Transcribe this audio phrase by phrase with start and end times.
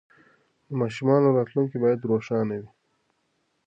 [0.67, 2.69] د ماشومانو راتلونکې باید روښانه وي.